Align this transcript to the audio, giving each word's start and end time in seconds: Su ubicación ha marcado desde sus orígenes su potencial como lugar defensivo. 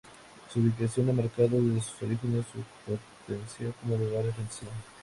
Su 0.51 0.59
ubicación 0.59 1.09
ha 1.11 1.13
marcado 1.13 1.61
desde 1.61 1.79
sus 1.87 2.01
orígenes 2.01 2.43
su 2.51 2.91
potencial 2.91 3.71
como 3.83 3.97
lugar 3.97 4.23
defensivo. 4.23 4.71